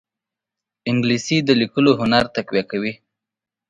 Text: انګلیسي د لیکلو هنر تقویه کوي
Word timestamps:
انګلیسي 0.89 1.37
د 1.43 1.49
لیکلو 1.61 1.91
هنر 2.01 2.23
تقویه 2.35 2.63
کوي 2.71 2.93